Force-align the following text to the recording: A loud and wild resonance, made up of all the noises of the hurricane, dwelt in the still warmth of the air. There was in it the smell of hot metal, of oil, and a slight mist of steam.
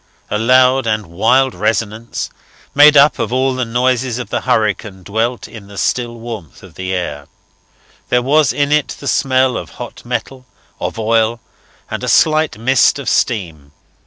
A 0.31 0.39
loud 0.39 0.87
and 0.87 1.05
wild 1.05 1.53
resonance, 1.53 2.31
made 2.73 2.97
up 2.97 3.19
of 3.19 3.31
all 3.31 3.53
the 3.53 3.63
noises 3.65 4.17
of 4.17 4.31
the 4.31 4.41
hurricane, 4.41 5.03
dwelt 5.03 5.47
in 5.47 5.67
the 5.67 5.77
still 5.77 6.15
warmth 6.15 6.63
of 6.63 6.73
the 6.73 6.91
air. 6.91 7.27
There 8.09 8.23
was 8.23 8.51
in 8.51 8.71
it 8.71 8.95
the 8.99 9.07
smell 9.07 9.55
of 9.55 9.69
hot 9.77 10.03
metal, 10.03 10.47
of 10.79 10.97
oil, 10.97 11.39
and 11.91 12.03
a 12.03 12.07
slight 12.07 12.57
mist 12.57 12.97
of 12.97 13.07
steam. 13.09 13.73